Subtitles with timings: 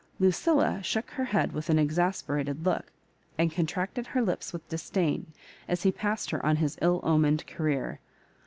[0.19, 2.91] LuciUa shook her head with an exasperated look,
[3.37, 5.27] and contracted her lips with disdain,
[5.67, 7.99] as he passed her on his ill omened career.